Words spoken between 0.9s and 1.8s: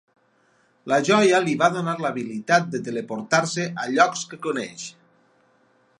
La joia li va